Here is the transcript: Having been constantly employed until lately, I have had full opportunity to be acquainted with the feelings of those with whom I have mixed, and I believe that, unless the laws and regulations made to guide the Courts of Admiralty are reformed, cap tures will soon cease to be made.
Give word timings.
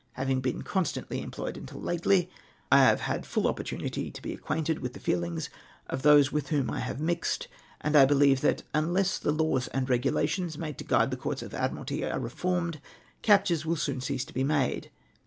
Having 0.13 0.41
been 0.41 0.63
constantly 0.63 1.21
employed 1.21 1.57
until 1.57 1.79
lately, 1.79 2.27
I 2.71 2.79
have 2.85 3.01
had 3.01 3.23
full 3.23 3.47
opportunity 3.47 4.09
to 4.09 4.19
be 4.23 4.33
acquainted 4.33 4.79
with 4.79 4.93
the 4.93 4.99
feelings 4.99 5.51
of 5.87 6.01
those 6.01 6.31
with 6.31 6.49
whom 6.49 6.71
I 6.71 6.79
have 6.79 6.99
mixed, 6.99 7.47
and 7.81 7.95
I 7.95 8.05
believe 8.05 8.41
that, 8.41 8.63
unless 8.73 9.19
the 9.19 9.31
laws 9.31 9.67
and 9.67 9.87
regulations 9.87 10.57
made 10.57 10.79
to 10.79 10.83
guide 10.83 11.11
the 11.11 11.17
Courts 11.17 11.43
of 11.43 11.53
Admiralty 11.53 12.03
are 12.03 12.19
reformed, 12.19 12.81
cap 13.21 13.45
tures 13.45 13.63
will 13.63 13.75
soon 13.75 14.01
cease 14.01 14.25
to 14.25 14.33
be 14.33 14.43
made. 14.43 14.89